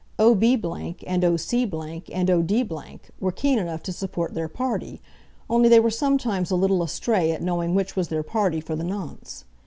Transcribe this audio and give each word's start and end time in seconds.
O'B 0.17 0.53
and 1.05 1.23
O'C 1.23 2.01
and 2.11 2.29
O'D 2.31 2.69
were 3.19 3.31
keen 3.31 3.59
enough 3.59 3.83
to 3.83 3.93
support 3.93 4.33
their 4.33 4.47
party, 4.47 4.99
only 5.47 5.69
they 5.69 5.79
were 5.79 5.91
sometimes 5.91 6.49
a 6.49 6.55
little 6.55 6.81
astray 6.81 7.31
at 7.31 7.43
knowing 7.43 7.75
which 7.75 7.95
was 7.95 8.07
their 8.07 8.23
party 8.23 8.59
for 8.59 8.75
the 8.75 8.83
nonce. 8.83 9.45